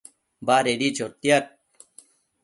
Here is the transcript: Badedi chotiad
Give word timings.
Badedi 0.47 0.87
chotiad 0.97 1.45